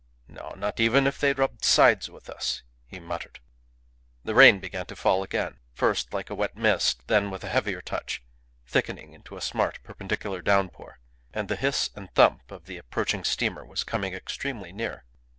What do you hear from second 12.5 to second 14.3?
the approaching steamer was coming